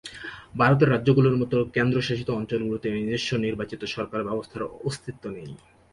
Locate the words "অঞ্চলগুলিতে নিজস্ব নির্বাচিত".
2.31-3.81